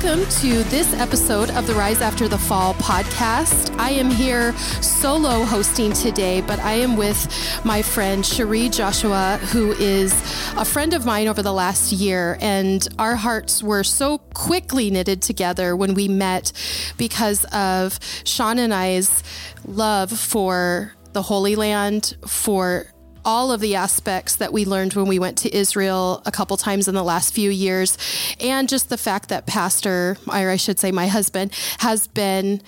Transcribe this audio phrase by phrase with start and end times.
[0.00, 3.76] Welcome to this episode of the Rise After the Fall podcast.
[3.80, 7.26] I am here solo hosting today, but I am with
[7.64, 10.12] my friend Shiri Joshua, who is
[10.56, 12.38] a friend of mine over the last year.
[12.40, 16.52] And our hearts were so quickly knitted together when we met
[16.96, 19.24] because of Shawn and I's
[19.66, 22.86] love for the Holy Land, for
[23.28, 26.88] all of the aspects that we learned when we went to Israel a couple times
[26.88, 27.98] in the last few years,
[28.40, 32.62] and just the fact that Pastor, or I should say, my husband, has been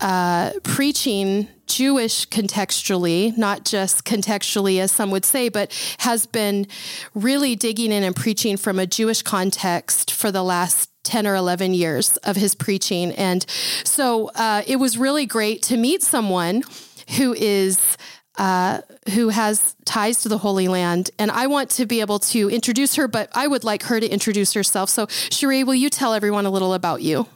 [0.00, 6.66] uh, preaching Jewish contextually, not just contextually, as some would say, but has been
[7.14, 11.74] really digging in and preaching from a Jewish context for the last 10 or 11
[11.74, 13.12] years of his preaching.
[13.12, 13.44] And
[13.84, 16.62] so uh, it was really great to meet someone
[17.18, 17.98] who is
[18.40, 18.80] uh,
[19.12, 21.10] who has ties to the Holy Land.
[21.18, 24.08] And I want to be able to introduce her, but I would like her to
[24.08, 24.88] introduce herself.
[24.88, 27.26] So, Shiri, will you tell everyone a little about you?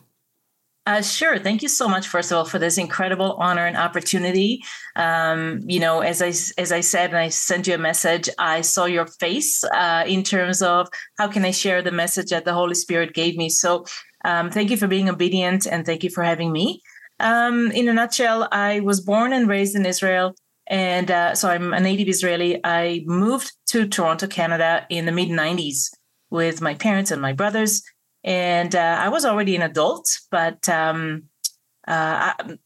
[0.86, 1.38] Uh, sure.
[1.38, 4.62] Thank you so much, first of all, for this incredible honor and opportunity.
[4.96, 6.28] Um, you know, as I
[6.60, 10.22] as I said, and I sent you a message, I saw your face uh, in
[10.22, 13.50] terms of how can I share the message that the Holy Spirit gave me.
[13.50, 13.84] So,
[14.24, 16.80] um, thank you for being obedient, and thank you for having me.
[17.20, 20.34] Um, in a nutshell, I was born and raised in Israel.
[20.66, 22.60] And uh, so I'm a native Israeli.
[22.64, 25.90] I moved to Toronto, Canada in the mid 90s
[26.30, 27.82] with my parents and my brothers.
[28.22, 31.24] And uh, I was already an adult, but um,
[31.86, 32.56] uh, I,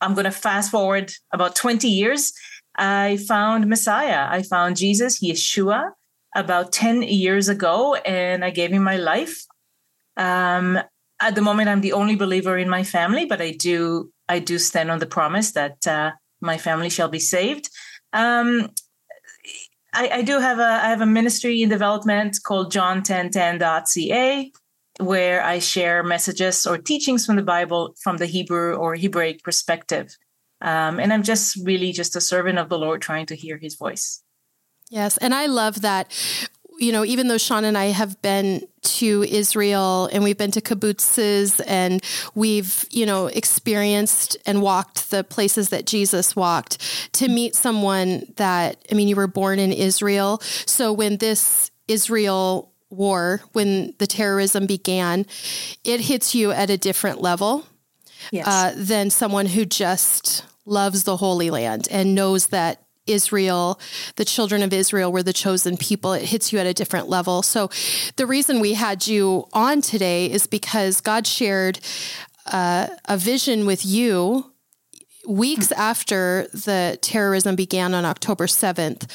[0.00, 2.32] I'm going to fast forward about 20 years.
[2.76, 4.26] I found Messiah.
[4.30, 5.90] I found Jesus, Yeshua,
[6.36, 9.44] about 10 years ago, and I gave him my life.
[10.16, 10.78] Um,
[11.20, 14.58] at the moment, I'm the only believer in my family, but I do I do
[14.58, 17.68] stand on the promise that uh, my family shall be saved.
[18.12, 18.70] Um,
[19.92, 24.52] I, I, do have a I have a ministry in development called john1010.ca
[25.00, 30.16] where I share messages or teachings from the Bible from the Hebrew or Hebraic perspective.
[30.60, 33.76] Um, and I'm just really just a servant of the Lord trying to hear his
[33.76, 34.22] voice.
[34.90, 35.16] Yes.
[35.16, 36.12] And I love that
[36.80, 40.62] you know, even though Shawn and I have been to Israel and we've been to
[40.62, 42.02] kibbutzes and
[42.34, 46.78] we've, you know, experienced and walked the places that Jesus walked,
[47.12, 50.38] to meet someone that, I mean, you were born in Israel.
[50.40, 55.26] So when this Israel war, when the terrorism began,
[55.84, 57.66] it hits you at a different level
[58.32, 58.46] yes.
[58.46, 62.82] uh, than someone who just loves the Holy Land and knows that
[63.12, 63.80] Israel,
[64.16, 66.12] the children of Israel were the chosen people.
[66.12, 67.42] It hits you at a different level.
[67.42, 67.70] So,
[68.16, 71.80] the reason we had you on today is because God shared
[72.46, 74.52] uh, a vision with you
[75.26, 79.06] weeks after the terrorism began on October 7th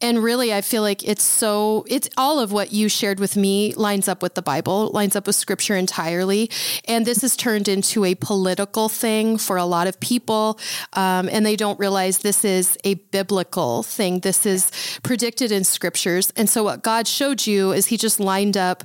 [0.00, 3.72] and really, I feel like it's so, it's all of what you shared with me
[3.74, 6.50] lines up with the Bible, lines up with scripture entirely.
[6.86, 10.58] And this has turned into a political thing for a lot of people.
[10.92, 14.20] Um, and they don't realize this is a biblical thing.
[14.20, 14.70] This is
[15.02, 16.32] predicted in scriptures.
[16.36, 18.84] And so, what God showed you is He just lined up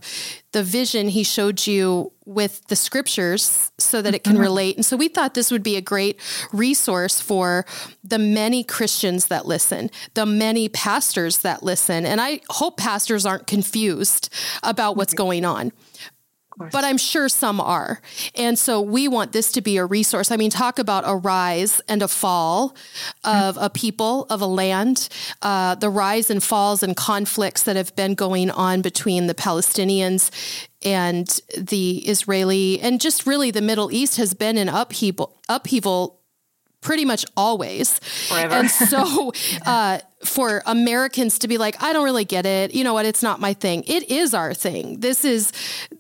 [0.52, 4.42] the vision he showed you with the scriptures so that it can mm-hmm.
[4.42, 4.76] relate.
[4.76, 6.20] And so we thought this would be a great
[6.52, 7.66] resource for
[8.04, 12.06] the many Christians that listen, the many pastors that listen.
[12.06, 14.34] And I hope pastors aren't confused
[14.64, 15.72] about what's going on
[16.72, 18.02] but I'm sure some are.
[18.36, 20.32] And so we want this to be a resource.
[20.32, 22.76] I mean, talk about a rise and a fall
[23.24, 25.10] of a people, of a land,
[25.42, 30.32] uh, the rise and falls and conflicts that have been going on between the Palestinians
[30.84, 36.19] and the Israeli, and just really the Middle East has been in upheaval, upheaval
[36.82, 38.00] pretty much always.
[38.00, 38.56] Forever.
[38.56, 39.32] And so
[39.66, 42.74] uh, for Americans to be like, I don't really get it.
[42.74, 43.06] You know what?
[43.06, 43.84] It's not my thing.
[43.88, 45.00] It is our thing.
[45.00, 45.52] This is,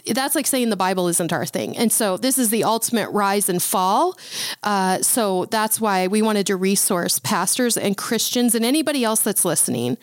[0.06, 1.77] that's like saying the Bible isn't our thing.
[1.77, 4.18] And so this is the ultimate rise and fall.
[4.63, 9.45] Uh, so that's why we wanted to resource pastors and Christians and anybody else that's
[9.45, 9.98] listening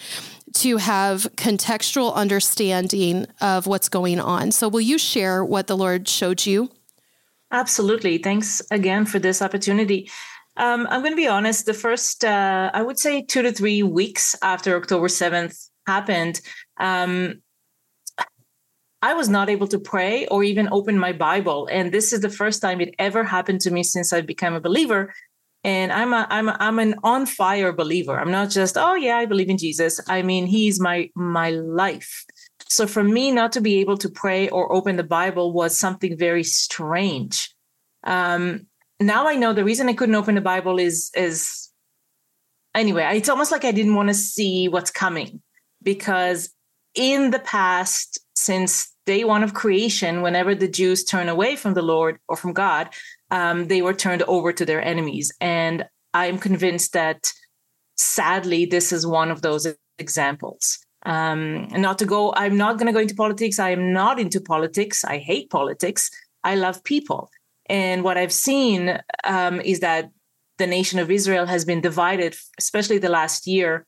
[0.55, 4.53] to have contextual understanding of what's going on.
[4.53, 6.71] So will you share what the Lord showed you?
[7.53, 8.19] Absolutely.
[8.19, 10.11] Thanks again for this opportunity.
[10.57, 11.67] Um, I'm going to be honest.
[11.67, 16.41] The first, uh, I would say, two to three weeks after October 7th happened,
[16.79, 17.43] um,
[19.03, 21.69] I was not able to pray or even open my Bible.
[21.71, 24.61] And this is the first time it ever happened to me since I became a
[24.61, 25.13] believer.
[25.63, 28.19] And I'm a, I'm a, I'm an on fire believer.
[28.19, 30.01] I'm not just oh yeah I believe in Jesus.
[30.09, 32.25] I mean He's my my life.
[32.69, 36.17] So for me not to be able to pray or open the Bible was something
[36.17, 37.55] very strange.
[38.05, 38.67] Um,
[39.01, 41.71] now I know the reason I couldn't open the Bible is is
[42.75, 45.43] anyway, it's almost like I didn't want to see what's coming
[45.83, 46.51] because
[46.95, 51.83] in the past since day one of creation, whenever the Jews turn away from the
[51.83, 52.89] Lord or from God,
[53.31, 55.33] um, they were turned over to their enemies.
[55.41, 55.85] And
[56.15, 57.33] I'm convinced that
[57.97, 59.67] sadly, this is one of those
[59.99, 60.79] examples.
[61.05, 63.59] Um, not to go, I'm not going to go into politics.
[63.59, 65.05] I am not into politics.
[65.05, 66.11] I hate politics.
[66.43, 67.31] I love people.
[67.69, 70.11] And what I've seen um, is that
[70.59, 73.87] the nation of Israel has been divided, especially the last year,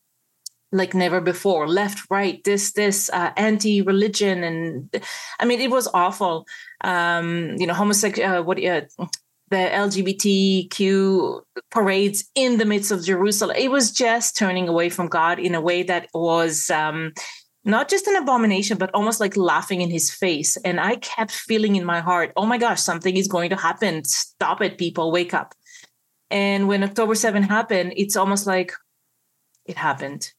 [0.73, 1.67] like never before.
[1.67, 5.03] Left right this this uh, anti-religion and
[5.41, 6.47] i mean it was awful.
[6.83, 8.83] Um you know homosexual uh, what uh,
[9.51, 11.41] the lgbtq
[11.71, 15.61] parades in the midst of jerusalem it was just turning away from god in a
[15.61, 17.13] way that was um
[17.65, 20.57] not just an abomination but almost like laughing in his face.
[20.59, 24.05] And i kept feeling in my heart oh my gosh something is going to happen.
[24.05, 25.13] Stop it people.
[25.13, 25.55] Wake up.
[26.31, 28.73] And when october 7 happened it's almost like
[29.65, 30.33] it happened.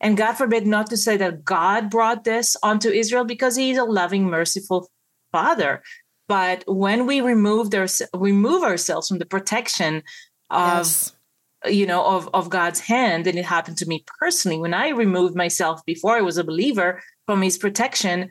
[0.00, 3.84] And God forbid not to say that God brought this onto Israel because he's a
[3.84, 4.90] loving, merciful
[5.30, 5.82] father.
[6.28, 10.02] But when we remove their, remove ourselves from the protection
[10.50, 11.14] of yes.
[11.64, 15.34] You know of of God's hand, and it happened to me personally when I removed
[15.34, 18.30] myself before I was a believer from His protection.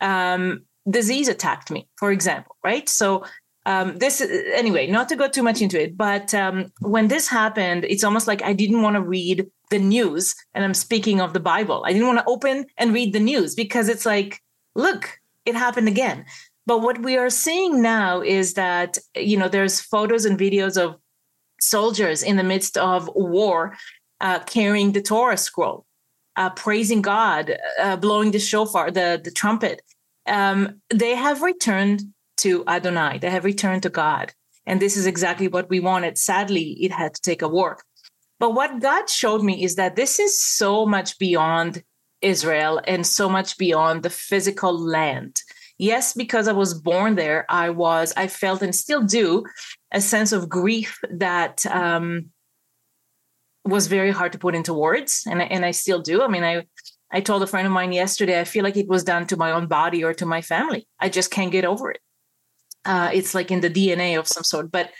[0.00, 2.88] Um, disease attacked me, for example, right?
[2.88, 3.24] So
[3.64, 7.84] um, this anyway, not to go too much into it, but um, when this happened,
[7.84, 11.40] it's almost like I didn't want to read the news, and I'm speaking of the
[11.40, 11.84] Bible.
[11.86, 14.40] I didn't want to open and read the news because it's like,
[14.74, 16.24] look, it happened again.
[16.66, 20.96] But what we are seeing now is that you know there's photos and videos of
[21.62, 23.76] soldiers in the midst of war
[24.20, 25.84] uh, carrying the Torah scroll,
[26.36, 29.82] uh, praising God, uh, blowing the shofar, the the trumpet.
[30.26, 32.02] Um, they have returned
[32.38, 33.18] to Adonai.
[33.18, 34.32] They have returned to God.
[34.66, 36.18] And this is exactly what we wanted.
[36.18, 37.78] Sadly, it had to take a war.
[38.38, 41.82] But what God showed me is that this is so much beyond
[42.20, 45.42] Israel and so much beyond the physical land.
[45.78, 49.44] Yes, because I was born there, I was, I felt and still do
[49.92, 52.30] a sense of grief that um,
[53.64, 55.24] was very hard to put into words.
[55.30, 56.22] And, and I still do.
[56.22, 56.66] I mean, I,
[57.10, 59.52] I told a friend of mine yesterday, I feel like it was done to my
[59.52, 60.88] own body or to my family.
[60.98, 62.00] I just can't get over it
[62.84, 64.70] uh, it's like in the DNA of some sort.
[64.70, 64.90] But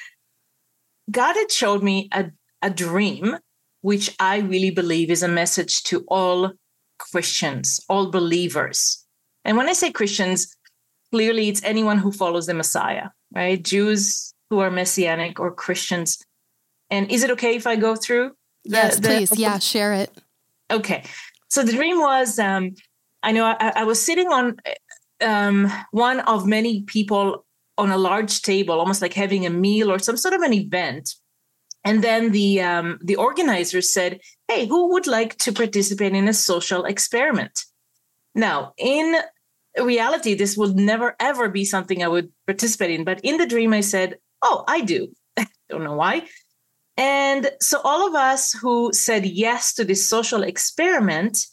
[1.10, 2.30] God had showed me a,
[2.60, 3.36] a dream,
[3.80, 6.52] which I really believe is a message to all
[6.98, 9.04] Christians, all believers.
[9.44, 10.56] And when I say Christians,
[11.10, 13.62] clearly it's anyone who follows the Messiah, right?
[13.62, 16.22] Jews who are messianic or Christians.
[16.90, 18.32] And is it okay if I go through?
[18.64, 19.38] The, yes, the, please.
[19.38, 20.10] yeah, share it.
[20.70, 21.04] Okay.
[21.48, 22.74] So the dream was um,
[23.22, 24.56] I know I, I was sitting on
[25.22, 27.46] um, one of many people
[27.78, 31.14] on a large table, almost like having a meal or some sort of an event.
[31.82, 36.34] And then the um, the organizers said, "Hey, who would like to participate in a
[36.34, 37.64] social experiment?"
[38.34, 39.16] Now, in
[39.80, 43.04] reality, this would never ever be something I would participate in.
[43.04, 45.12] But in the dream, I said, "Oh, I do."
[45.68, 46.26] Don't know why.
[46.96, 51.46] And so all of us who said yes to this social experiment,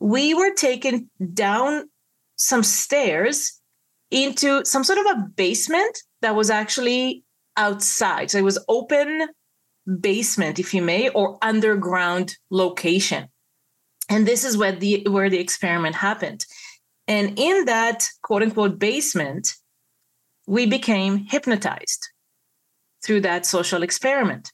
[0.00, 1.90] we were taken down
[2.36, 3.60] some stairs
[4.10, 7.24] into some sort of a basement that was actually
[7.56, 8.30] outside.
[8.30, 9.28] So it was open
[10.00, 13.28] basement, if you may, or underground location.
[14.08, 16.46] And this is where the where the experiment happened.
[17.06, 19.54] And in that quote unquote basement,
[20.46, 22.08] we became hypnotized
[23.04, 24.52] through that social experiment.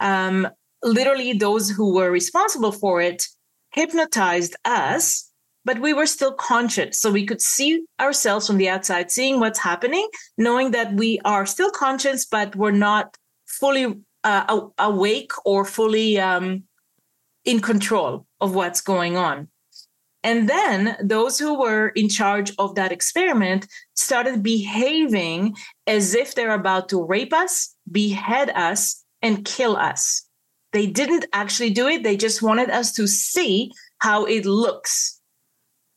[0.00, 0.48] Um,
[0.82, 3.26] literally, those who were responsible for it
[3.72, 5.28] hypnotized us
[5.68, 6.98] but we were still conscious.
[6.98, 10.08] So we could see ourselves from the outside, seeing what's happening,
[10.38, 13.94] knowing that we are still conscious, but we're not fully
[14.24, 16.62] uh, awake or fully um,
[17.44, 19.48] in control of what's going on.
[20.28, 25.56] And then those who were in charge of that experiment started behaving
[25.86, 30.28] as if they're about to rape us, behead us, and kill us.
[30.74, 32.02] They didn't actually do it.
[32.02, 35.18] They just wanted us to see how it looks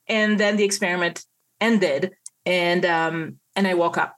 [0.07, 1.25] and then the experiment
[1.59, 2.11] ended
[2.45, 4.15] and um and i woke up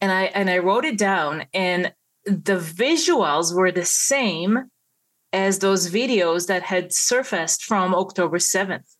[0.00, 1.92] and i and i wrote it down and
[2.24, 4.70] the visuals were the same
[5.32, 8.94] as those videos that had surfaced from october 7th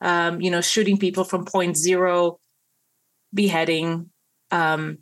[0.00, 2.38] um you know shooting people from point zero
[3.34, 4.10] beheading
[4.50, 4.98] um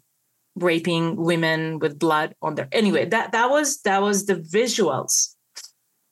[0.56, 5.34] raping women with blood on their anyway that that was that was the visuals.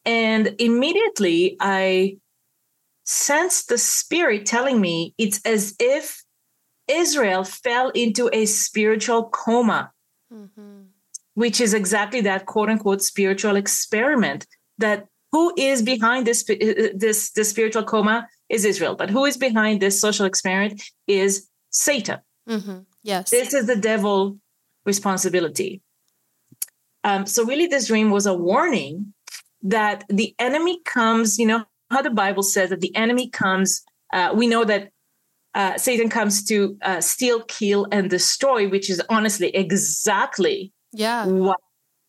[0.04, 2.18] And immediately i
[3.04, 6.24] sensed the spirit telling me it's as if
[6.88, 9.92] Israel fell into a spiritual coma,
[10.32, 10.83] mm-hmm.
[11.34, 14.46] Which is exactly that quote unquote spiritual experiment.
[14.78, 18.28] That who is behind this this this spiritual coma?
[18.48, 18.94] is Israel.
[18.94, 22.20] But who is behind this social experiment is Satan.
[22.48, 22.80] Mm-hmm.
[23.02, 23.30] Yes.
[23.30, 24.38] This is the devil
[24.84, 25.82] responsibility.
[27.02, 29.12] Um, so really, this dream was a warning
[29.62, 31.38] that the enemy comes.
[31.38, 33.82] You know how the Bible says that the enemy comes.
[34.12, 34.90] Uh, we know that
[35.54, 41.58] uh, Satan comes to uh, steal, kill, and destroy, which is honestly exactly yeah what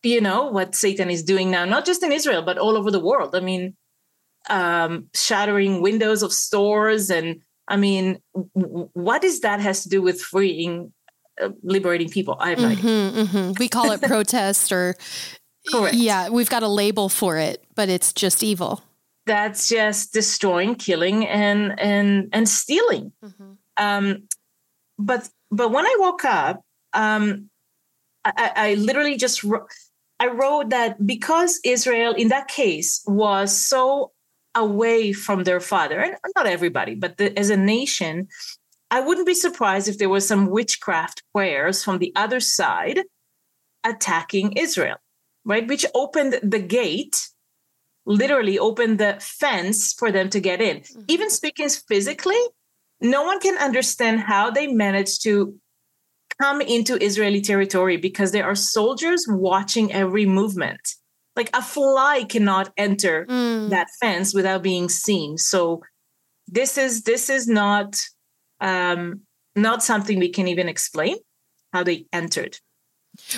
[0.04, 3.00] you know what Satan is doing now, not just in Israel but all over the
[3.00, 3.36] world.
[3.36, 3.76] I mean,
[4.50, 8.20] um, shattering windows of stores, and I mean,
[8.54, 10.94] what does that has to do with freeing,
[11.42, 12.38] uh, liberating people?
[12.40, 13.26] I have no mm-hmm, idea.
[13.26, 13.52] Mm-hmm.
[13.58, 14.96] We call it protest, or
[15.72, 15.96] Correct.
[15.96, 18.84] yeah, we've got a label for it, but it's just evil
[19.26, 23.12] that's just destroying, killing, and and and stealing.
[23.24, 23.54] Mm-hmm.
[23.78, 24.28] Um,
[24.98, 26.62] but but when I woke up,
[26.94, 27.50] um,
[28.26, 29.68] I, I literally just wrote,
[30.20, 34.12] I wrote that because Israel in that case was so
[34.56, 38.28] away from their father, and not everybody, but the, as a nation,
[38.90, 43.02] I wouldn't be surprised if there was some witchcraft prayers from the other side
[43.84, 44.98] attacking Israel,
[45.44, 45.68] right?
[45.68, 47.30] Which opened the gate
[48.06, 50.78] literally open the fence for them to get in.
[50.78, 51.02] Mm-hmm.
[51.08, 52.40] Even speaking physically,
[53.02, 55.56] no one can understand how they managed to
[56.42, 60.82] come into Israeli territory because there are soldiers watching every movement.
[61.36, 63.70] Like a fly cannot enter mm.
[63.70, 65.38] that fence without being seen.
[65.38, 65.82] So
[66.48, 67.98] this is this is not
[68.62, 69.22] um,
[69.56, 71.18] not something we can even explain
[71.74, 72.58] how they entered.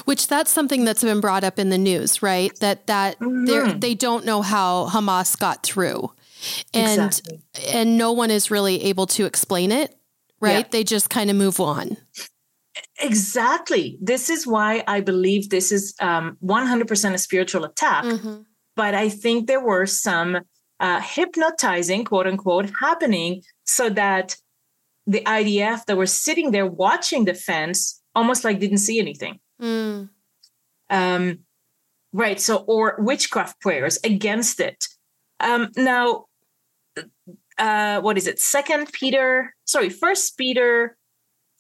[0.06, 2.52] Which that's something that's been brought up in the news, right?
[2.60, 3.80] That that mm-hmm.
[3.80, 6.12] they don't know how Hamas got through,
[6.74, 7.42] and exactly.
[7.72, 9.96] and no one is really able to explain it,
[10.40, 10.66] right?
[10.66, 10.70] Yeah.
[10.72, 11.98] They just kind of move on.
[13.00, 13.98] Exactly.
[14.02, 18.04] This is why I believe this is um, 100% a spiritual attack.
[18.04, 18.42] Mm-hmm.
[18.76, 20.40] But I think there were some
[20.80, 24.36] uh, hypnotizing, quote unquote, happening so that
[25.06, 29.40] the IDF that were sitting there watching the fence almost like didn't see anything.
[29.62, 30.10] Mm.
[30.90, 31.40] Um,
[32.14, 32.40] right.
[32.40, 34.86] So, or witchcraft prayers against it.
[35.40, 36.26] Um, now,
[37.58, 38.40] uh, what is it?
[38.40, 40.98] Second Peter, sorry, First Peter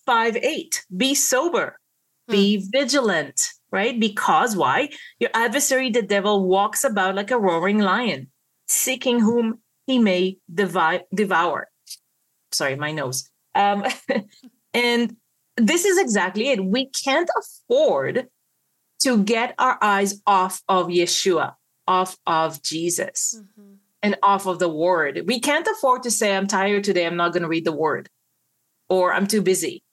[0.08, 0.84] five eight.
[0.96, 1.80] Be sober,
[2.28, 2.32] mm.
[2.32, 3.40] be vigilant.
[3.70, 4.00] Right?
[4.00, 4.90] Because why?
[5.20, 8.32] Your adversary, the devil, walks about like a roaring lion,
[8.68, 11.68] seeking whom he may devi- devour.
[12.54, 13.30] Sorry, my nose.
[13.56, 13.84] Um,
[14.74, 15.16] and
[15.58, 16.64] this is exactly it.
[16.64, 18.28] We can't afford
[19.02, 21.54] to get our eyes off of Yeshua,
[21.88, 23.74] off of Jesus, mm-hmm.
[24.02, 25.24] and off of the word.
[25.28, 28.10] We can't afford to say, I'm tired today, I'm not going to read the word,
[28.90, 29.84] or I'm too busy.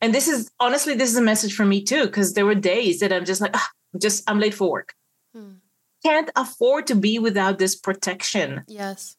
[0.00, 3.00] And this is honestly, this is a message for me too, because there were days
[3.00, 3.68] that I'm just like, ah,
[4.00, 4.94] just I'm late for work.
[5.34, 5.54] Hmm.
[6.04, 8.62] Can't afford to be without this protection.
[8.68, 9.16] Yes.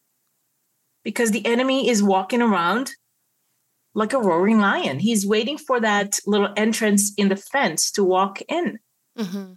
[1.03, 2.91] Because the enemy is walking around
[3.95, 4.99] like a roaring lion.
[4.99, 8.77] He's waiting for that little entrance in the fence to walk in.
[9.17, 9.53] Mm-hmm.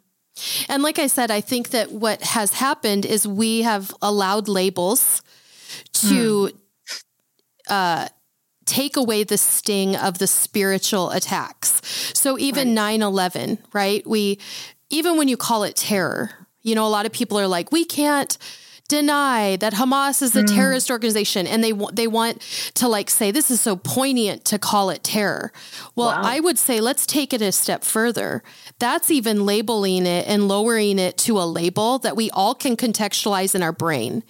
[0.69, 5.23] And like I said, I think that what has happened is we have allowed labels
[5.93, 7.03] to mm.
[7.69, 8.09] uh,
[8.71, 11.83] take away the sting of the spiritual attacks.
[12.15, 13.07] So even 9 right.
[13.07, 14.07] 11, right?
[14.07, 14.39] We,
[14.91, 16.31] even when you call it terror,
[16.63, 18.39] you know, a lot of people are like, we can't
[18.91, 20.55] deny that Hamas is a mm.
[20.55, 22.41] terrorist organization and they want they want
[22.75, 25.53] to like say this is so poignant to call it terror.
[25.95, 26.21] Well, wow.
[26.23, 28.43] I would say let's take it a step further.
[28.81, 33.55] That's even labeling it and lowering it to a label that we all can contextualize
[33.55, 34.25] in our brain.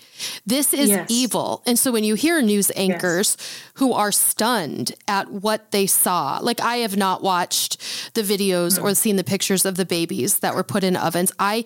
[0.44, 1.10] This is yes.
[1.10, 1.62] evil.
[1.64, 3.70] And so when you hear news anchors yes.
[3.74, 7.80] who are stunned at what they saw, like I have not watched
[8.14, 8.82] the videos mm.
[8.82, 11.32] or seen the pictures of the babies that were put in ovens.
[11.38, 11.64] I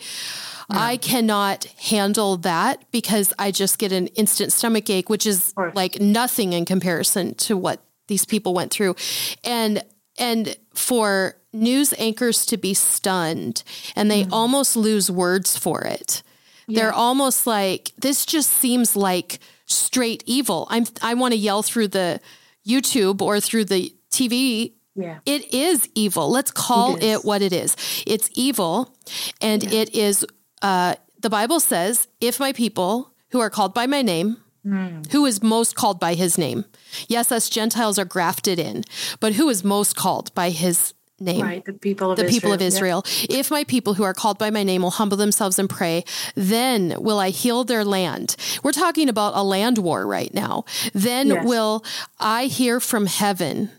[0.71, 6.01] I cannot handle that because I just get an instant stomach ache, which is like
[6.01, 8.97] nothing in comparison to what these people went through.
[9.43, 9.85] And
[10.19, 13.63] and for news anchors to be stunned
[13.97, 14.33] and they mm.
[14.33, 16.23] almost lose words for it.
[16.67, 16.81] Yeah.
[16.81, 20.67] They're almost like this just seems like straight evil.
[20.71, 22.21] I'm I want to yell through the
[22.67, 25.19] YouTube or through the TV yeah.
[25.27, 26.31] It is evil.
[26.31, 27.77] Let's call it, it, what it is.
[28.07, 28.95] It's evil
[29.41, 29.81] and yeah.
[29.81, 30.25] it is
[30.65, 35.11] uh, the Bible says, if my people who are called by my name, mm.
[35.13, 36.65] who is most called by his name?
[37.07, 38.85] Yes, us Gentiles are grafted in,
[39.21, 41.43] but who is most called by his name.
[41.43, 42.41] Right, the people of the Israel.
[42.41, 43.05] people of Israel.
[43.29, 43.41] Yeah.
[43.41, 46.05] If my people who are called by my name will humble themselves and pray,
[46.35, 48.37] then will I heal their land.
[48.63, 50.65] We're talking about a land war right now.
[50.93, 51.47] Then yes.
[51.47, 51.85] will
[52.19, 53.71] I hear from heaven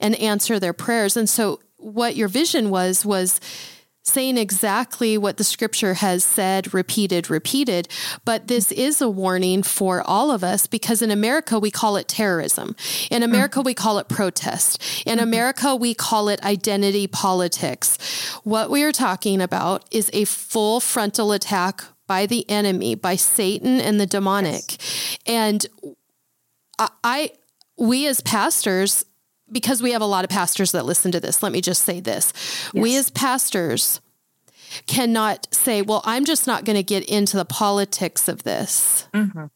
[0.00, 1.16] and answer their prayers.
[1.16, 3.40] And so what your vision was was
[4.04, 7.88] saying exactly what the scripture has said, repeated, repeated.
[8.24, 12.06] But this is a warning for all of us because in America, we call it
[12.06, 12.76] terrorism.
[13.10, 13.22] In mm-hmm.
[13.22, 14.82] America, we call it protest.
[15.06, 15.22] In mm-hmm.
[15.24, 17.96] America, we call it identity politics.
[18.44, 23.80] What we are talking about is a full frontal attack by the enemy, by Satan
[23.80, 24.72] and the demonic.
[24.72, 25.18] Yes.
[25.26, 25.66] And
[26.78, 27.30] I, I,
[27.78, 29.04] we as pastors,
[29.50, 32.00] because we have a lot of pastors that listen to this, let me just say
[32.00, 32.32] this.
[32.72, 32.82] Yes.
[32.82, 34.00] We as pastors
[34.86, 39.08] cannot say, well, I'm just not going to get into the politics of this.
[39.14, 39.46] Mm-hmm.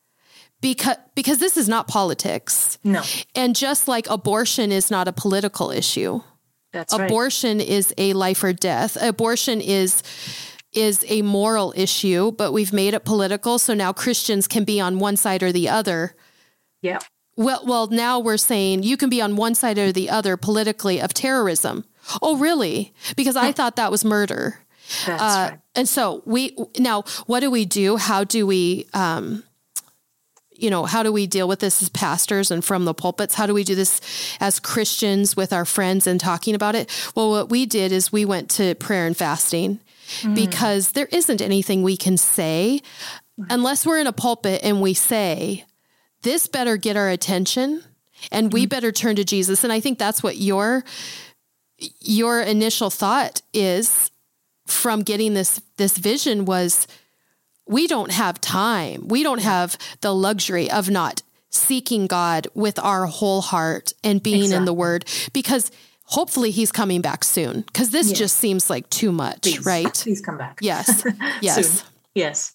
[0.61, 2.79] Because, because this is not politics.
[2.83, 3.03] No.
[3.35, 6.21] And just like abortion is not a political issue.
[6.73, 7.69] That's abortion right.
[7.69, 8.97] is a life or death.
[9.01, 10.03] Abortion is
[10.73, 13.59] is a moral issue, but we've made it political.
[13.59, 16.15] So now Christians can be on one side or the other.
[16.83, 16.99] Yeah.
[17.39, 21.01] Well, well, now we're saying you can be on one side or the other politically
[21.01, 21.85] of terrorism.
[22.21, 22.93] Oh, really?
[23.17, 24.59] Because I thought that was murder.
[25.07, 25.61] That's uh, right.
[25.77, 27.97] And so we now, what do we do?
[27.97, 29.45] How do we, um,
[30.51, 33.37] you know, how do we deal with this as pastors and from the pulpits?
[33.37, 34.01] How do we do this
[34.41, 36.91] as Christians with our friends and talking about it?
[37.15, 39.79] Well, what we did is we went to prayer and fasting
[40.23, 40.35] mm.
[40.35, 42.81] because there isn't anything we can say
[43.49, 45.65] unless we're in a pulpit and we say,
[46.23, 47.83] this better get our attention
[48.31, 48.69] and we mm-hmm.
[48.69, 49.65] better turn to Jesus.
[49.65, 50.85] And I think that's what your
[52.01, 54.11] your initial thought is
[54.67, 56.87] from getting this this vision was
[57.67, 59.07] we don't have time.
[59.09, 64.45] We don't have the luxury of not seeking God with our whole heart and being
[64.45, 64.57] exactly.
[64.57, 65.71] in the word because
[66.05, 68.19] hopefully he's coming back soon because this yes.
[68.19, 69.93] just seems like too much, please, right?
[69.95, 70.59] Please come back.
[70.61, 71.05] Yes.
[71.41, 71.81] Yes.
[71.81, 71.89] Soon.
[72.15, 72.55] Yes.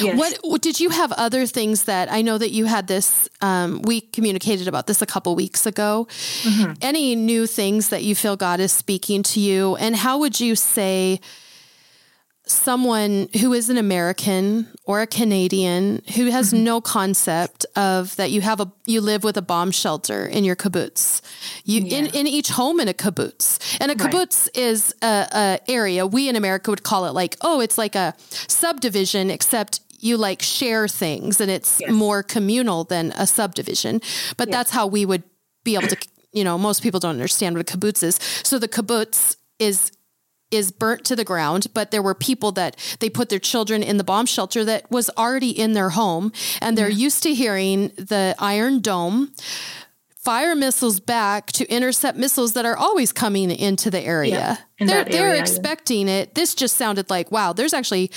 [0.00, 0.38] Yes.
[0.42, 3.28] What did you have other things that I know that you had this?
[3.40, 6.06] Um, we communicated about this a couple weeks ago.
[6.42, 6.72] Mm-hmm.
[6.80, 10.54] Any new things that you feel God is speaking to you, and how would you
[10.56, 11.20] say?
[12.50, 16.64] Someone who is an American or a Canadian who has mm-hmm.
[16.64, 20.56] no concept of that you have a you live with a bomb shelter in your
[20.56, 21.20] kibbutz.
[21.64, 21.98] You yeah.
[21.98, 23.78] in, in each home in a kibbutz.
[23.80, 24.56] And a kibbutz right.
[24.56, 28.14] is a, a area we in America would call it like, oh, it's like a
[28.48, 31.90] subdivision except you like share things and it's yes.
[31.90, 34.00] more communal than a subdivision.
[34.36, 34.56] But yes.
[34.56, 35.22] that's how we would
[35.62, 35.96] be able to
[36.32, 38.16] you know, most people don't understand what a kibbutz is.
[38.44, 39.92] So the kibbutz is
[40.50, 43.96] is burnt to the ground, but there were people that they put their children in
[43.96, 46.96] the bomb shelter that was already in their home and they're yeah.
[46.96, 49.32] used to hearing the Iron Dome
[50.16, 54.30] fire missiles back to intercept missiles that are always coming into the area.
[54.32, 56.20] Yeah, in they're area, they're expecting yeah.
[56.20, 56.34] it.
[56.34, 58.10] This just sounded like, wow, there's actually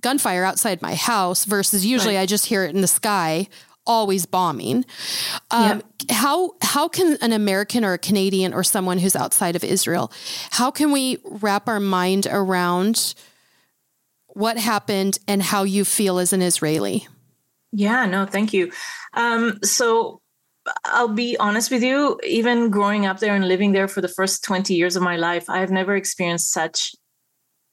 [0.00, 2.22] gunfire outside my house versus usually right.
[2.22, 3.48] I just hear it in the sky
[3.90, 4.84] always bombing.
[5.50, 6.14] Um, yeah.
[6.14, 10.12] How how can an American or a Canadian or someone who's outside of Israel,
[10.50, 13.14] how can we wrap our mind around
[14.28, 17.08] what happened and how you feel as an Israeli?
[17.72, 18.70] Yeah, no, thank you.
[19.14, 20.20] Um, so
[20.84, 24.44] I'll be honest with you, even growing up there and living there for the first
[24.44, 26.94] 20 years of my life, I have never experienced such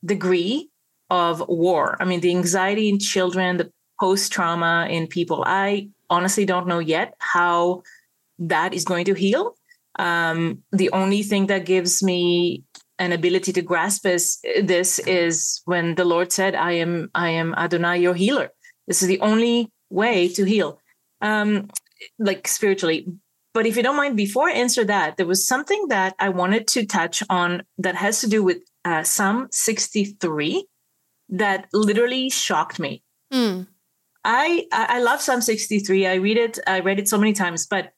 [0.03, 0.69] degree
[1.11, 1.95] of war.
[1.99, 5.43] I mean, the anxiety in children, the post trauma in people.
[5.45, 7.83] I honestly don't know yet how
[8.39, 9.55] that is going to heal.
[9.99, 12.63] Um, the only thing that gives me
[12.99, 17.53] an ability to grasp is, this is when the Lord said, "I am, I am
[17.55, 18.51] Adonai, your healer."
[18.87, 20.79] This is the only way to heal,
[21.21, 21.69] um,
[22.19, 23.07] like spiritually.
[23.53, 26.67] But if you don't mind, before I answer that, there was something that I wanted
[26.69, 30.67] to touch on that has to do with uh, Psalm 63
[31.29, 33.03] that literally shocked me.
[33.33, 33.67] Mm.
[34.29, 36.05] I I love Psalm 63.
[36.05, 37.93] I read it, I read it so many times, but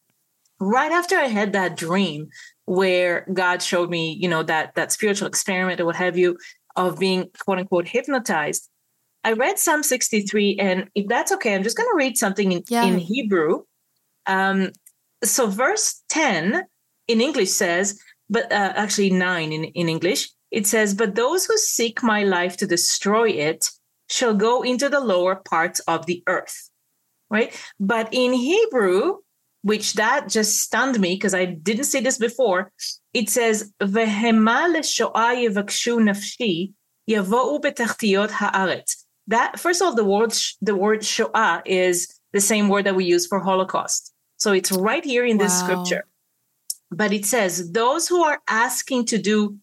[0.59, 2.29] right after I had that dream
[2.65, 6.37] where God showed me, you know, that that spiritual experiment or what have you
[6.75, 8.69] of being quote unquote hypnotized,
[9.23, 10.57] I read Psalm 63.
[10.59, 12.85] And if that's okay, I'm just gonna read something in, yeah.
[12.85, 13.63] in Hebrew.
[14.27, 14.69] Um,
[15.23, 16.63] so verse 10
[17.07, 21.57] in English says, but uh, actually nine in, in English, it says, But those who
[21.57, 23.71] seek my life to destroy it
[24.09, 26.69] shall go into the lower parts of the earth.
[27.29, 27.55] Right.
[27.79, 29.17] But in Hebrew,
[29.61, 32.71] which that just stunned me because I didn't see this before,
[33.13, 36.73] it says, Vehema nafshi
[37.09, 39.05] yavo'u haaretz.
[39.27, 43.05] That first of all, the word the word shoah is the same word that we
[43.05, 44.13] use for Holocaust.
[44.37, 45.67] So it's right here in this wow.
[45.67, 46.05] scripture.
[46.91, 49.57] But it says, those who are asking to do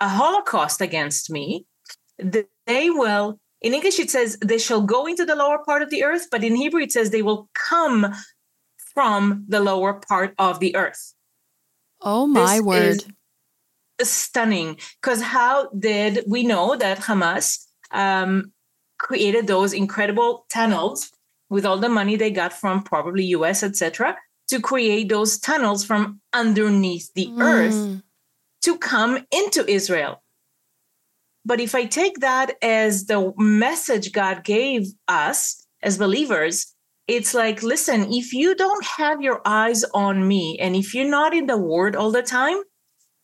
[0.00, 1.66] a Holocaust against me,
[2.18, 6.04] they will in English, it says they shall go into the lower part of the
[6.04, 8.14] earth, but in Hebrew, it says they will come
[8.92, 11.14] from the lower part of the earth.
[12.02, 13.04] Oh, my this word.
[14.02, 18.52] stunning because how did we know that Hamas um,
[18.98, 21.10] created those incredible tunnels
[21.48, 26.20] with all the money they got from probably US, etc., to create those tunnels from
[26.34, 27.40] underneath the mm.
[27.40, 28.02] earth
[28.60, 30.22] to come into Israel.
[31.44, 36.74] But if I take that as the message God gave us as believers,
[37.06, 41.34] it's like, listen, if you don't have your eyes on me and if you're not
[41.34, 42.56] in the word all the time,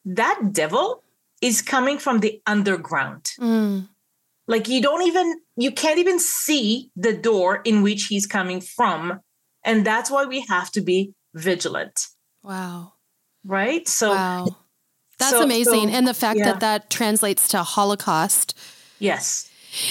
[0.04, 1.02] that devil
[1.40, 3.24] is coming from the underground.
[3.40, 3.88] Mm.
[4.46, 9.20] Like you don't even, you can't even see the door in which he's coming from.
[9.64, 12.06] And that's why we have to be vigilant.
[12.42, 12.94] Wow.
[13.44, 13.88] Right?
[13.88, 14.46] So, wow.
[15.20, 15.88] That's so, amazing.
[15.88, 16.46] So, and the fact yeah.
[16.46, 18.58] that that translates to Holocaust.
[18.98, 19.48] Yes.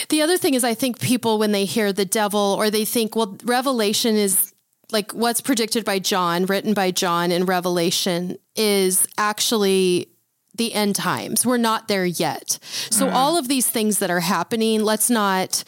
[0.09, 3.15] The other thing is, I think people, when they hear the devil or they think,
[3.15, 4.53] well, Revelation is
[4.91, 10.09] like what's predicted by John, written by John in Revelation, is actually
[10.55, 11.45] the end times.
[11.45, 12.59] We're not there yet.
[12.89, 13.13] So, mm.
[13.13, 15.63] all of these things that are happening, let's not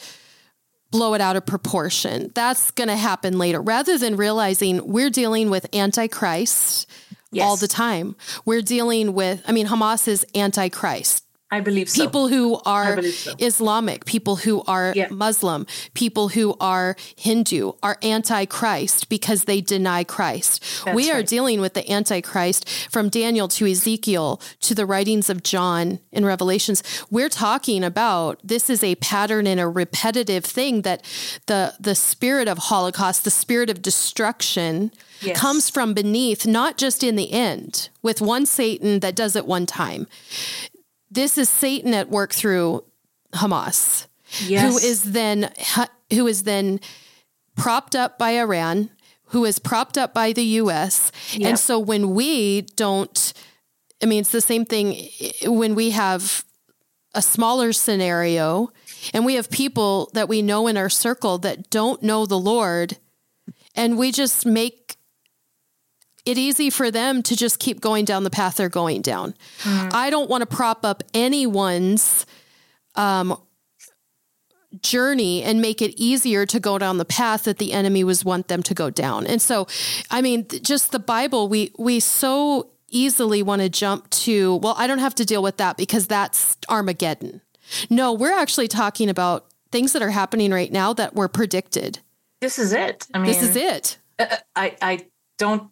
[0.90, 2.30] blow it out of proportion.
[2.34, 6.86] That's going to happen later rather than realizing we're dealing with Antichrist
[7.32, 7.46] yes.
[7.46, 8.14] all the time.
[8.44, 11.24] We're dealing with, I mean, Hamas is Antichrist.
[11.52, 12.02] I believe so.
[12.02, 13.34] People who are so.
[13.38, 15.08] Islamic, people who are yeah.
[15.10, 20.64] Muslim, people who are Hindu are antichrist because they deny Christ.
[20.86, 21.26] That's we are right.
[21.26, 26.82] dealing with the antichrist from Daniel to Ezekiel to the writings of John in Revelations.
[27.10, 31.04] We're talking about this is a pattern and a repetitive thing that
[31.48, 35.38] the the spirit of Holocaust, the spirit of destruction yes.
[35.38, 39.66] comes from beneath, not just in the end with one Satan that does it one
[39.66, 40.06] time
[41.12, 42.84] this is Satan at work through
[43.32, 44.06] Hamas,
[44.40, 44.62] yes.
[44.62, 45.50] who is then
[46.12, 46.80] who is then
[47.56, 48.90] propped up by Iran,
[49.26, 51.12] who is propped up by the U.S.
[51.34, 51.48] Yep.
[51.48, 53.32] And so when we don't,
[54.02, 55.08] I mean, it's the same thing
[55.44, 56.44] when we have
[57.14, 58.70] a smaller scenario
[59.12, 62.96] and we have people that we know in our circle that don't know the Lord,
[63.74, 64.81] and we just make
[66.24, 69.34] it easy for them to just keep going down the path they're going down.
[69.62, 69.92] Mm.
[69.92, 72.26] I don't want to prop up anyone's
[72.94, 73.36] um,
[74.80, 78.48] journey and make it easier to go down the path that the enemy was want
[78.48, 79.26] them to go down.
[79.26, 79.66] And so,
[80.10, 84.86] I mean, just the Bible, we we so easily want to jump to, well, I
[84.86, 87.40] don't have to deal with that because that's Armageddon.
[87.88, 92.00] No, we're actually talking about things that are happening right now that were predicted.
[92.40, 93.06] This is it.
[93.14, 93.98] I mean, this is it.
[94.54, 95.06] I I
[95.38, 95.70] don't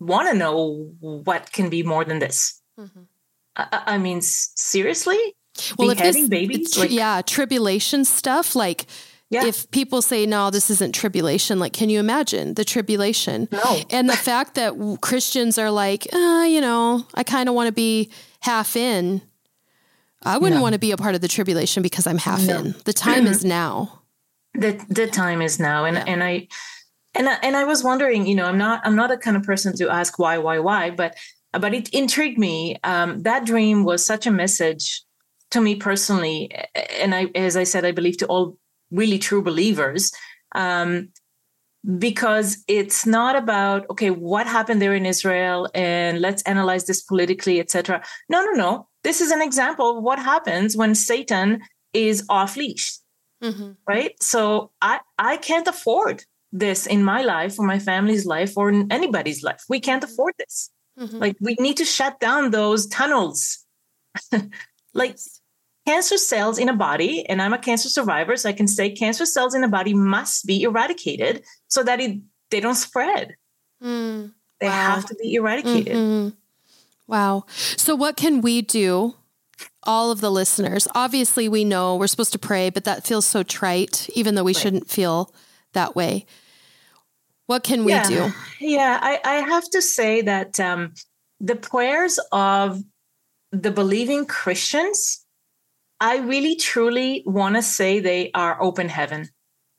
[0.00, 2.60] want to know what can be more than this.
[2.78, 3.02] Mm-hmm.
[3.56, 5.18] I, I, mean, seriously?
[5.78, 6.76] Well, if this, babies?
[6.76, 8.86] Like, yeah, tribulation stuff, like
[9.30, 9.46] yeah.
[9.46, 13.48] if people say, no, this isn't tribulation, like, can you imagine the tribulation?
[13.50, 13.80] No.
[13.90, 17.72] And the fact that Christians are like, uh, you know, I kind of want to
[17.72, 19.22] be half in.
[20.22, 20.62] I wouldn't no.
[20.62, 22.58] want to be a part of the tribulation because I'm half no.
[22.58, 22.74] in.
[22.84, 24.02] The time is now.
[24.54, 26.04] The the time is now, and yeah.
[26.06, 26.48] and I
[27.16, 29.42] and I, and I was wondering, you know, I'm not I'm not a kind of
[29.42, 31.16] person to ask why, why, why, but
[31.52, 32.76] but it intrigued me.
[32.84, 35.02] Um, that dream was such a message
[35.50, 36.50] to me personally,
[37.00, 38.58] and I, as I said, I believe to all
[38.90, 40.12] really true believers,
[40.54, 41.08] um,
[41.98, 47.60] because it's not about okay, what happened there in Israel, and let's analyze this politically,
[47.60, 48.02] etc.
[48.28, 48.88] No, no, no.
[49.04, 52.98] This is an example of what happens when Satan is off leash.
[53.42, 53.72] Mm-hmm.
[53.88, 54.20] Right.
[54.22, 56.24] So I I can't afford
[56.58, 59.62] this in my life or my family's life or in anybody's life.
[59.68, 60.70] We can't afford this.
[60.98, 61.18] Mm-hmm.
[61.18, 63.64] Like we need to shut down those tunnels.
[64.94, 65.40] like yes.
[65.86, 69.26] cancer cells in a body, and I'm a cancer survivor, so I can say cancer
[69.26, 72.18] cells in a body must be eradicated so that it,
[72.50, 73.36] they don't spread.
[73.82, 74.32] Mm.
[74.60, 74.72] They wow.
[74.72, 75.94] have to be eradicated.
[75.94, 76.28] Mm-hmm.
[77.06, 77.44] Wow.
[77.48, 79.14] So what can we do?
[79.84, 80.88] All of the listeners.
[80.94, 84.52] Obviously, we know we're supposed to pray, but that feels so trite, even though we
[84.52, 84.60] right.
[84.60, 85.32] shouldn't feel
[85.72, 86.26] that way.
[87.46, 88.08] What can we yeah.
[88.08, 88.32] do?
[88.60, 90.94] Yeah, I, I, have to say that um,
[91.38, 92.82] the prayers of
[93.52, 95.24] the believing Christians,
[96.00, 99.28] I really truly want to say they are open heaven.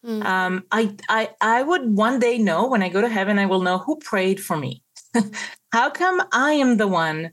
[0.05, 0.23] Mm.
[0.23, 3.61] Um, I, I, I would one day know when I go to heaven, I will
[3.61, 4.83] know who prayed for me.
[5.73, 7.31] How come I am the one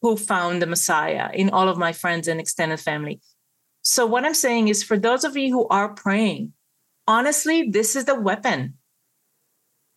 [0.00, 3.20] who found the Messiah in all of my friends and extended family?
[3.82, 6.52] So, what I'm saying is for those of you who are praying,
[7.06, 8.78] honestly, this is the weapon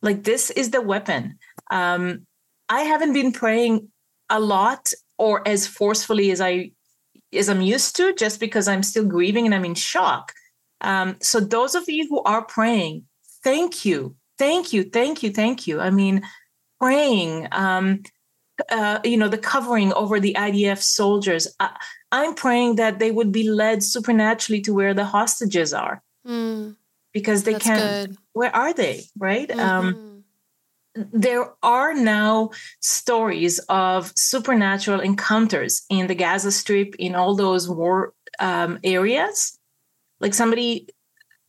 [0.03, 1.39] like this is the weapon.
[1.71, 2.27] Um,
[2.69, 3.89] I haven't been praying
[4.29, 6.71] a lot or as forcefully as I
[7.33, 10.33] as I'm used to, just because I'm still grieving and I'm in shock.
[10.81, 13.05] Um, so those of you who are praying,
[13.43, 15.79] thank you, thank you, thank you, thank you.
[15.79, 16.21] I mean,
[16.79, 17.47] praying.
[17.51, 18.03] Um,
[18.69, 21.47] uh, you know, the covering over the IDF soldiers.
[21.59, 21.75] I,
[22.11, 26.03] I'm praying that they would be led supernaturally to where the hostages are.
[26.27, 26.75] Mm.
[27.13, 28.17] Because they can't.
[28.33, 29.03] Where are they?
[29.17, 29.49] Right?
[29.51, 29.99] Um, mm-hmm.
[29.99, 30.23] Um,
[31.11, 38.13] there are now stories of supernatural encounters in the Gaza Strip, in all those war
[38.39, 39.57] um, areas.
[40.19, 40.87] Like somebody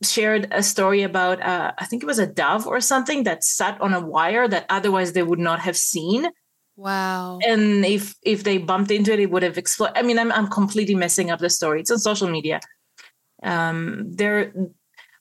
[0.03, 3.79] shared a story about, uh, I think it was a dove or something that sat
[3.81, 6.27] on a wire that otherwise they would not have seen.
[6.75, 7.39] Wow.
[7.45, 9.97] And if if they bumped into it, it would have exploded.
[9.97, 11.79] I mean, I'm I'm completely messing up the story.
[11.79, 12.59] It's on social media.
[13.43, 14.51] Um, there,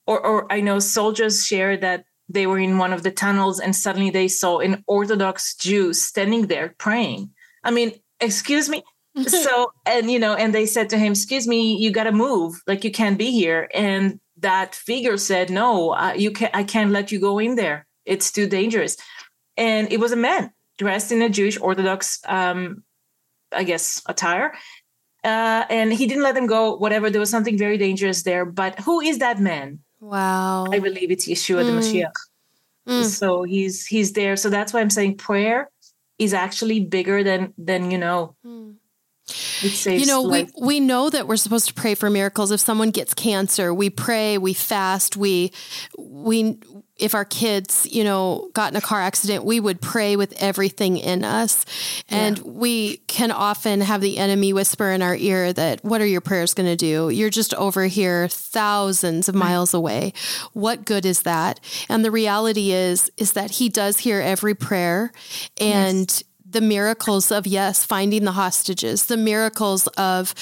[0.06, 3.76] or or I know soldiers share that they were in one of the tunnels and
[3.76, 7.30] suddenly they saw an Orthodox Jew standing there praying.
[7.62, 8.82] I mean, excuse me.
[9.26, 12.60] so, and you know, and they said to him, "Excuse me, you got to move.
[12.66, 16.90] Like you can't be here." And that figure said, "No, uh, you can't, I can't
[16.90, 17.86] let you go in there.
[18.04, 18.96] It's too dangerous."
[19.56, 22.82] And it was a man dressed in a Jewish Orthodox, um,
[23.52, 24.54] I guess, attire.
[25.22, 26.76] Uh, and he didn't let them go.
[26.76, 28.44] Whatever, there was something very dangerous there.
[28.44, 29.78] But who is that man?
[30.04, 30.66] Wow.
[30.70, 31.66] I believe it's Yeshua mm.
[31.66, 32.12] the Mashiach.
[32.86, 33.04] Mm.
[33.04, 34.36] So he's he's there.
[34.36, 35.70] So that's why I'm saying prayer
[36.18, 38.36] is actually bigger than than you know.
[38.44, 38.76] Mm.
[39.62, 40.50] You know, life.
[40.60, 42.50] we we know that we're supposed to pray for miracles.
[42.50, 45.52] If someone gets cancer, we pray, we fast, we
[45.98, 46.58] we
[46.96, 50.96] if our kids, you know, got in a car accident, we would pray with everything
[50.96, 51.66] in us.
[52.08, 52.44] And yeah.
[52.46, 56.54] we can often have the enemy whisper in our ear that, what are your prayers
[56.54, 57.10] going to do?
[57.10, 60.12] You're just over here thousands of miles away.
[60.52, 61.58] What good is that?
[61.88, 65.12] And the reality is, is that he does hear every prayer
[65.58, 66.22] and yes
[66.54, 70.34] the miracles of yes finding the hostages the miracles of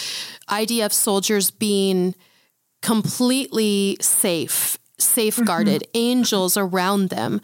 [0.48, 2.14] idf soldiers being
[2.83, 5.96] completely safe safeguarded, mm-hmm.
[5.96, 7.40] angels around them.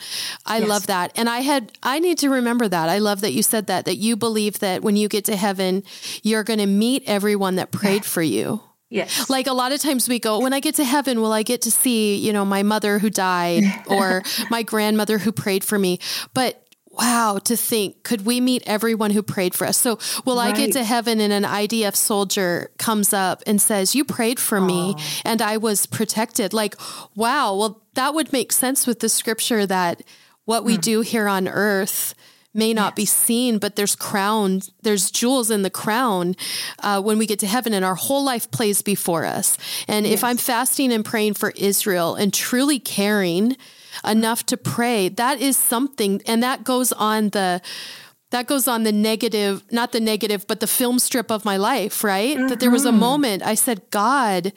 [0.46, 0.68] I yes.
[0.68, 1.12] love that.
[1.16, 2.88] And I had, I need to remember that.
[2.88, 5.82] I love that you said that, that you believe that when you get to heaven,
[6.22, 8.62] you're going to meet everyone that prayed for you.
[8.90, 9.28] Yes.
[9.28, 11.62] Like a lot of times we go, when I get to heaven, will I get
[11.62, 15.98] to see, you know, my mother who died or my grandmother who prayed for me?
[16.32, 16.64] But
[16.98, 19.76] wow, to think, could we meet everyone who prayed for us?
[19.76, 20.52] So, will right.
[20.52, 24.60] I get to heaven and an IDF soldier comes up and says, You prayed for
[24.60, 26.52] me and I was protected?
[26.52, 26.74] Like,
[27.14, 30.02] wow, well, that would make sense with the scripture that
[30.44, 30.80] what we mm.
[30.80, 32.14] do here on earth
[32.54, 32.96] may not yes.
[32.96, 36.34] be seen, but there's crown, there's jewels in the crown
[36.82, 39.56] uh, when we get to heaven, and our whole life plays before us.
[39.86, 40.14] And yes.
[40.14, 43.56] if I'm fasting and praying for Israel and truly caring,
[44.06, 45.08] enough to pray.
[45.08, 47.60] That is something, and that goes on the
[48.30, 52.04] that goes on the negative, not the negative, but the film strip of my life,
[52.04, 52.36] right?
[52.36, 52.48] Mm-hmm.
[52.48, 53.00] That there was a mm-hmm.
[53.00, 54.52] moment I said, God,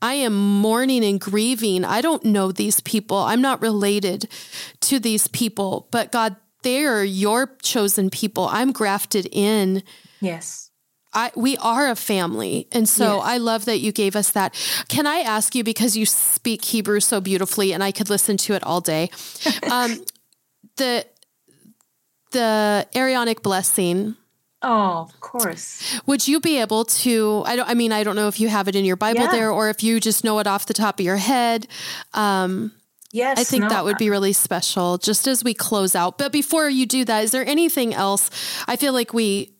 [0.00, 1.84] I am mourning and grieving.
[1.84, 3.16] I don't know these people.
[3.16, 4.28] I'm not related
[4.82, 8.48] to these people, but God, they are your chosen people.
[8.50, 9.82] I'm grafted in.
[10.20, 10.67] Yes.
[11.12, 12.68] I, we are a family.
[12.72, 13.24] And so yes.
[13.24, 14.54] I love that you gave us that.
[14.88, 18.54] Can I ask you, because you speak Hebrew so beautifully and I could listen to
[18.54, 19.10] it all day,
[19.70, 20.04] um,
[20.76, 21.06] the,
[22.32, 24.16] the Aaronic blessing.
[24.60, 26.00] Oh, of course.
[26.06, 27.44] Would you be able to?
[27.46, 27.68] I don't.
[27.68, 29.30] I mean, I don't know if you have it in your Bible yeah.
[29.30, 31.68] there, or if you just know it off the top of your head.
[32.12, 32.72] Um,
[33.12, 36.18] yes, I think no, that would be really special, just as we close out.
[36.18, 38.30] But before you do that, is there anything else?
[38.66, 39.54] I feel like we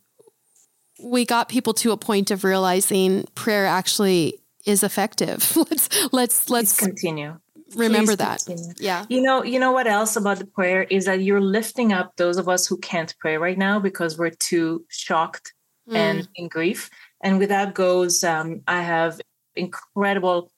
[0.99, 5.57] we got people to a point of realizing prayer actually is effective.
[5.57, 7.39] let's let's let's Please continue.
[7.75, 8.43] Remember Please that.
[8.47, 8.75] Continue.
[8.79, 9.05] Yeah.
[9.09, 12.39] You know, you know what else about the prayer is that you're lifting up those
[12.39, 15.53] of us who can't pray right now because we're too shocked
[15.89, 15.95] mm.
[15.95, 16.91] and in grief.
[17.23, 19.21] And with that goes, um, I have
[19.55, 20.51] incredible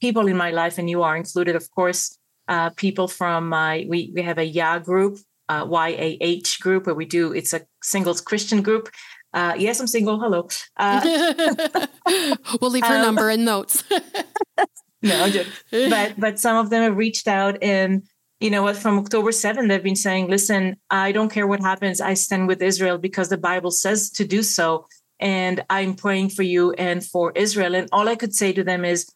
[0.00, 2.18] people in my life, and you are included, of course.
[2.48, 5.18] Uh, people from my we we have a YA group,
[5.50, 8.88] uh, Y A H group, where we do it's a singles Christian group
[9.34, 10.18] uh, yes, I'm single.
[10.18, 10.48] Hello.
[10.76, 11.86] Uh,
[12.60, 13.84] we'll leave her um, number in notes.
[15.02, 15.52] no, I'm joking.
[15.70, 18.02] But but some of them have reached out and
[18.40, 22.00] you know what from October 7th they've been saying, listen, I don't care what happens.
[22.00, 24.86] I stand with Israel because the Bible says to do so.
[25.20, 27.74] And I'm praying for you and for Israel.
[27.74, 29.12] And all I could say to them is,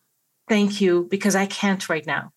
[0.48, 2.32] thank you, because I can't right now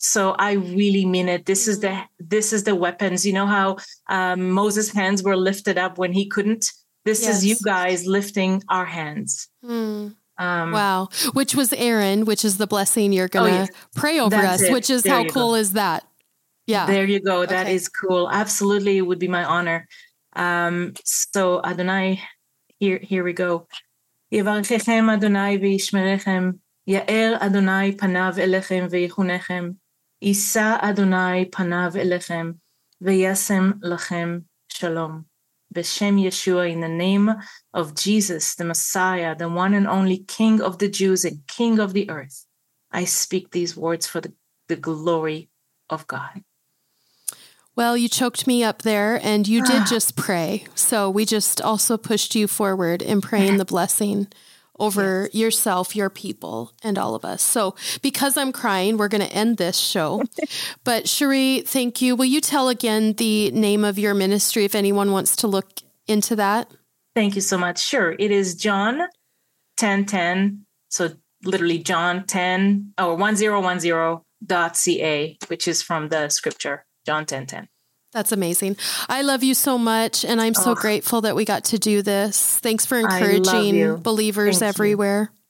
[0.00, 3.76] so i really mean it this is the this is the weapons you know how
[4.08, 6.72] um, moses hands were lifted up when he couldn't
[7.05, 7.37] this yes.
[7.37, 9.47] is you guys lifting our hands.
[9.63, 10.15] Mm.
[10.37, 11.07] Um, wow.
[11.33, 13.87] Which was Aaron, which is the blessing you're going to oh, yes.
[13.95, 14.73] pray over That's us, it.
[14.73, 15.55] which is there how cool go.
[15.55, 16.05] is that?
[16.67, 16.87] Yeah.
[16.87, 17.45] There you go.
[17.45, 17.75] That okay.
[17.75, 18.29] is cool.
[18.29, 18.97] Absolutely.
[18.97, 19.87] It would be my honor.
[20.35, 22.21] Um, so Adonai,
[22.79, 23.67] here, here we go.
[24.31, 26.51] יברככם אדוני וישמרכם,
[26.87, 29.69] יאר אדוני פניו אליכם ויחונכם,
[30.21, 32.51] יישא אדוני פניו אליכם,
[33.01, 35.28] וישם לכם שלום.
[35.74, 37.30] Beshem Yeshua, in the name
[37.72, 41.92] of Jesus, the Messiah, the one and only King of the Jews and King of
[41.92, 42.46] the earth,
[42.90, 44.32] I speak these words for the,
[44.68, 45.48] the glory
[45.88, 46.42] of God.
[47.76, 50.64] Well, you choked me up there and you did just pray.
[50.74, 54.26] So we just also pushed you forward in praying the blessing
[54.80, 55.34] over yes.
[55.34, 57.42] yourself, your people, and all of us.
[57.42, 60.24] So, because I'm crying, we're going to end this show.
[60.84, 62.16] but, Shiri, thank you.
[62.16, 66.34] Will you tell again the name of your ministry if anyone wants to look into
[66.36, 66.70] that?
[67.14, 67.78] Thank you so much.
[67.78, 68.16] Sure.
[68.18, 69.00] It is John
[69.78, 70.64] 1010.
[70.88, 71.10] So,
[71.44, 77.68] literally John 10 or 1010.ca, which is from the scripture, John 1010.
[78.12, 78.76] That's amazing.
[79.08, 80.74] I love you so much, and I'm so oh.
[80.74, 82.58] grateful that we got to do this.
[82.58, 85.30] Thanks for encouraging believers Thank everywhere.
[85.32, 85.40] You.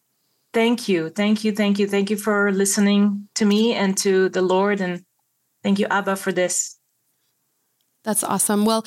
[0.53, 1.09] Thank you.
[1.09, 1.53] Thank you.
[1.53, 1.87] Thank you.
[1.87, 4.81] Thank you for listening to me and to the Lord.
[4.81, 5.05] And
[5.63, 6.77] thank you, Abba, for this.
[8.05, 8.65] That's awesome.
[8.65, 8.85] Well,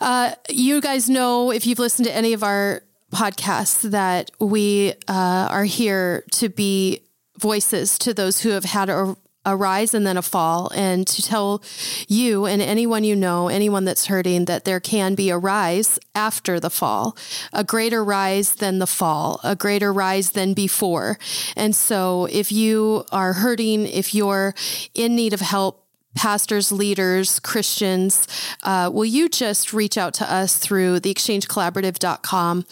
[0.00, 5.48] uh, you guys know if you've listened to any of our podcasts that we uh,
[5.50, 7.00] are here to be
[7.38, 11.22] voices to those who have had a a rise and then a fall, and to
[11.22, 11.62] tell
[12.08, 16.58] you and anyone you know, anyone that's hurting, that there can be a rise after
[16.58, 17.16] the fall,
[17.52, 21.18] a greater rise than the fall, a greater rise than before.
[21.56, 24.54] And so, if you are hurting, if you're
[24.94, 25.83] in need of help,
[26.14, 28.26] pastors, leaders, Christians,
[28.62, 32.66] uh, will you just reach out to us through theexchangecollaborative.com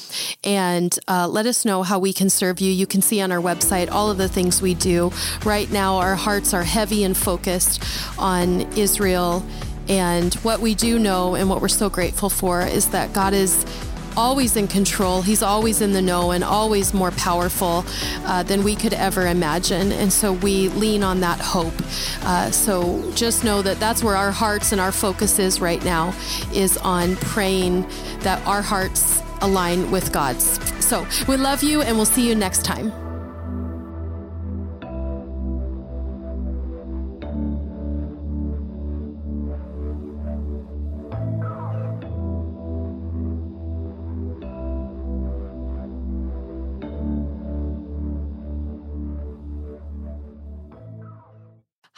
[0.44, 2.72] and uh, let us know how we can serve you?
[2.72, 5.12] You can see on our website all of the things we do.
[5.44, 7.82] Right now, our hearts are heavy and focused
[8.18, 9.44] on Israel.
[9.88, 13.64] And what we do know and what we're so grateful for is that God is
[14.16, 15.22] always in control.
[15.22, 17.84] He's always in the know and always more powerful
[18.24, 19.92] uh, than we could ever imagine.
[19.92, 21.74] And so we lean on that hope.
[22.22, 26.14] Uh, so just know that that's where our hearts and our focus is right now
[26.52, 27.86] is on praying
[28.20, 30.58] that our hearts align with God's.
[30.84, 33.11] So we love you and we'll see you next time.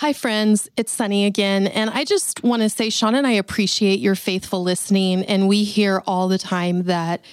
[0.04, 0.68] Hi, friends.
[0.76, 1.66] It's Sonny again.
[1.66, 5.24] And I just want to say, Shawn and I appreciate your faithful listening.
[5.24, 7.24] And we hear all the time that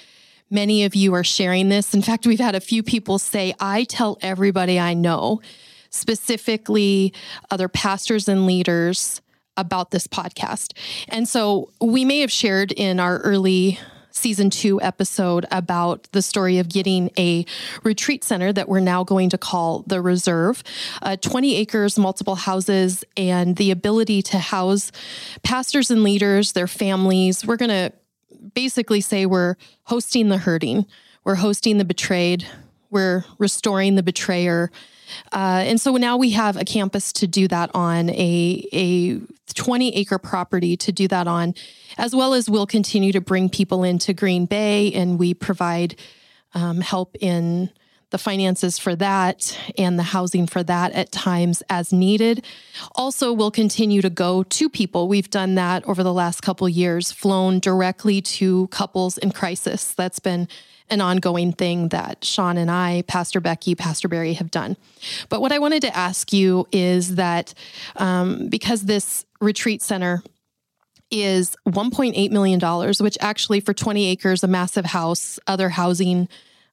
[0.49, 1.93] many of you are sharing this.
[1.93, 5.41] In fact, we've had a few people say, I tell everybody I know,
[5.89, 7.13] specifically
[7.49, 9.21] other pastors and leaders,
[9.57, 10.71] about this podcast.
[11.09, 13.79] And so we may have shared in our early
[14.11, 17.45] season two episode about the story of getting a
[17.83, 20.63] retreat center that we're now going to call the Reserve.
[21.01, 24.91] Uh, 20 acres, multiple houses, and the ability to house
[25.43, 27.45] pastors and leaders, their families.
[27.45, 27.93] We're going to
[28.53, 30.85] basically say we're hosting the hurting,
[31.23, 32.45] we're hosting the betrayed,
[32.91, 34.71] we're restoring the betrayer.
[35.31, 39.19] Uh, and so now we have a campus to do that on, a, a
[39.53, 41.53] 20 acre property to do that on,
[41.97, 45.95] as well as we'll continue to bring people into Green Bay and we provide
[46.53, 47.69] um, help in
[48.11, 52.45] the finances for that and the housing for that at times as needed.
[52.95, 55.07] Also, we'll continue to go to people.
[55.07, 59.93] We've done that over the last couple years, flown directly to couples in crisis.
[59.93, 60.49] That's been
[60.91, 64.77] an ongoing thing that Shawn and I, Pastor Becky, Pastor Barry have done.
[65.29, 67.53] But what I wanted to ask you is that
[67.95, 70.21] um, because this retreat center
[71.09, 76.27] is $1.8 million, which actually for 20 acres, a massive house, other housing,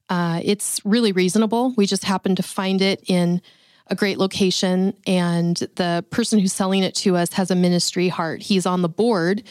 [0.09, 1.75] uh, it's really reasonable.
[1.77, 3.41] We just happened to find it in
[3.89, 8.43] a great location, and the person who's selling it to us has a ministry heart.
[8.43, 9.45] He's on the board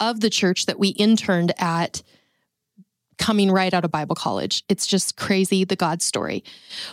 [0.00, 2.02] of the church that we interned at
[3.18, 4.64] coming right out of Bible college.
[4.68, 6.44] It's just crazy, the God story.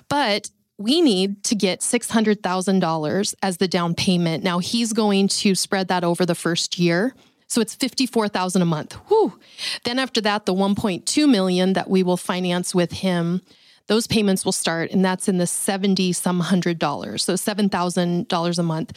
[0.10, 4.44] But we need to get $600,000 as the down payment.
[4.44, 7.16] Now he's going to spread that over the first year.
[7.48, 8.94] So it's 54,000 a month.
[9.08, 9.40] Whew.
[9.84, 13.42] Then after that the 1.2 million that we will finance with him,
[13.88, 17.24] those payments will start and that's in the 70 some hundred dollars.
[17.24, 18.94] So $7,000 a month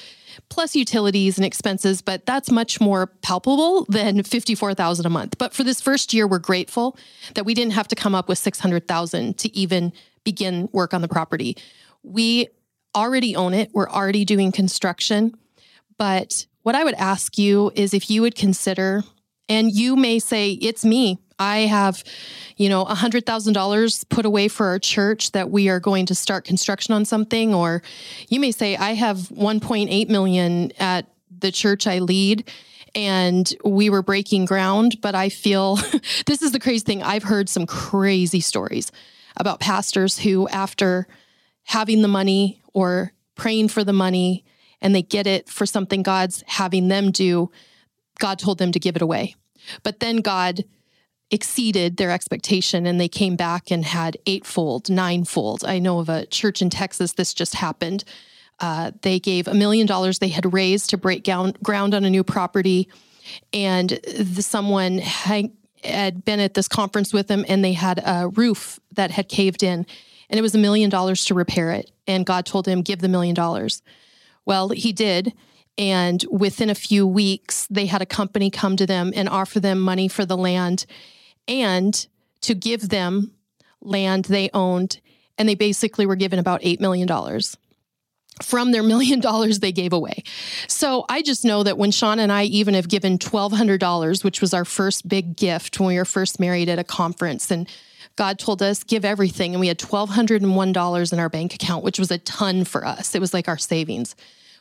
[0.48, 5.36] plus utilities and expenses, but that's much more palpable than 54,000 a month.
[5.36, 6.96] But for this first year we're grateful
[7.34, 9.92] that we didn't have to come up with 600,000 to even
[10.24, 11.56] begin work on the property.
[12.02, 12.48] We
[12.94, 15.34] already own it, we're already doing construction.
[15.98, 19.02] But what I would ask you is if you would consider,
[19.48, 21.18] and you may say, it's me.
[21.38, 22.02] I have,
[22.56, 26.94] you know, $100,000 put away for our church that we are going to start construction
[26.94, 27.54] on something.
[27.54, 27.82] Or
[28.28, 32.50] you may say, I have 1.8 million at the church I lead
[32.94, 35.00] and we were breaking ground.
[35.00, 35.76] But I feel
[36.26, 37.02] this is the crazy thing.
[37.02, 38.90] I've heard some crazy stories
[39.36, 41.06] about pastors who, after
[41.64, 44.44] having the money or praying for the money,
[44.80, 47.50] and they get it for something God's having them do,
[48.18, 49.34] God told them to give it away.
[49.82, 50.64] But then God
[51.30, 55.64] exceeded their expectation and they came back and had eightfold, ninefold.
[55.64, 58.04] I know of a church in Texas, this just happened.
[58.60, 62.10] Uh, they gave a million dollars they had raised to break ground, ground on a
[62.10, 62.88] new property.
[63.52, 65.52] And the, someone had,
[65.84, 69.62] had been at this conference with them and they had a roof that had caved
[69.62, 69.86] in.
[70.30, 71.90] And it was a million dollars to repair it.
[72.06, 73.82] And God told him, give the million dollars.
[74.44, 75.34] Well, he did.
[75.76, 79.78] And within a few weeks, they had a company come to them and offer them
[79.78, 80.86] money for the land
[81.48, 82.06] and
[82.42, 83.32] to give them
[83.80, 85.00] land they owned.
[85.36, 87.08] And they basically were given about $8 million
[88.42, 90.22] from their million dollars they gave away.
[90.66, 94.54] So I just know that when Shawn and I even have given $1,200, which was
[94.54, 97.68] our first big gift when we were first married at a conference, and
[98.16, 99.54] God told us, give everything.
[99.54, 103.14] And we had $1,201 in our bank account, which was a ton for us.
[103.14, 104.16] It was like our savings.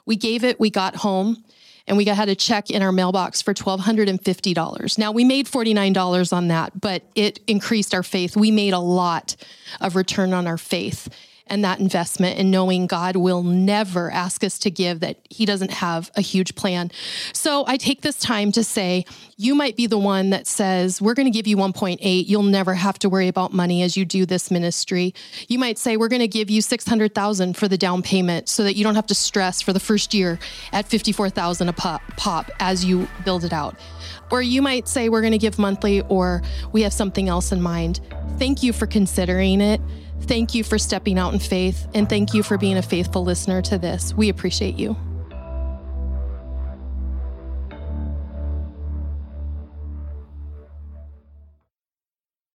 [0.06, 1.44] We gave it, we got home,
[1.88, 4.98] and we got, had a check in our mailbox for $1,250.
[4.98, 8.36] Now, we made $49 on that, but it increased our faith.
[8.36, 9.36] We made a lot
[9.82, 11.10] of return on our faith
[11.50, 15.72] and that investment and knowing God will never ask us to give that He doesn't
[15.72, 16.92] have a huge plan.
[17.34, 19.06] So I take this time to say,
[19.38, 22.28] you might be the one that says, We're going to give you 1.8.
[22.28, 25.14] You'll never have to worry about money as you do this ministry.
[25.48, 28.76] You might say, We're going to give you 600,000 for the down payment so that
[28.76, 30.40] you don't have to stress for the first year
[30.74, 33.76] at 54,000 a pop, pop as you build it out.
[34.32, 36.42] Or you might say, We're going to give monthly, or
[36.72, 38.00] we have something else in mind.
[38.38, 39.82] Thank you for considering it.
[40.22, 43.62] Thank you for stepping out in faith, and thank you for being a faithful listener
[43.64, 44.14] to this.
[44.14, 44.98] We appreciate you.